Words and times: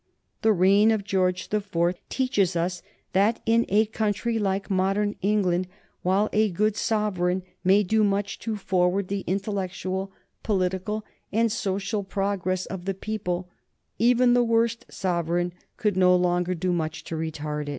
The 0.41 0.51
reign 0.51 0.89
of 0.89 1.03
George 1.03 1.49
the 1.49 1.61
Fourth 1.61 1.99
teaches 2.09 2.55
us 2.55 2.81
that 3.13 3.39
in 3.45 3.67
a 3.69 3.85
country 3.85 4.39
like 4.39 4.67
modern 4.71 5.15
England, 5.21 5.67
while 6.01 6.27
a 6.33 6.49
good 6.49 6.75
sovereign 6.75 7.43
may 7.63 7.83
do 7.83 8.03
much 8.03 8.39
to 8.39 8.55
forward 8.55 9.09
the 9.09 9.23
intellectual, 9.27 10.11
political, 10.41 11.05
and 11.31 11.51
social 11.51 12.03
progress 12.03 12.65
of 12.65 12.85
the 12.85 12.95
people, 12.95 13.47
even 13.99 14.33
the 14.33 14.43
worst 14.43 14.87
sovereign 14.89 15.53
could 15.77 15.95
no 15.95 16.15
longer 16.15 16.55
do 16.55 16.73
much 16.73 17.03
to 17.03 17.15
retard 17.15 17.67
it. 17.67 17.69